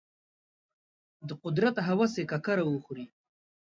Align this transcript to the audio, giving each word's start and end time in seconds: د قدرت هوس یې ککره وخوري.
د 1.27 1.29
قدرت 1.43 1.75
هوس 1.87 2.11
یې 2.19 2.25
ککره 2.31 2.63
وخوري. 2.67 3.05